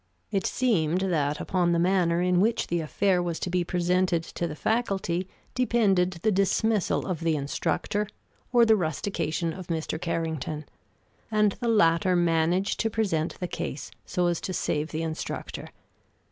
[0.31, 4.47] It seemed that upon the manner in which the affair was to be presented to
[4.47, 8.07] the Faculty depended the dismissal of the instructor
[8.51, 10.01] or the rustication of Mr.
[10.01, 10.65] Carrington;
[11.29, 15.67] and the latter managed to present the case so as to save the instructor.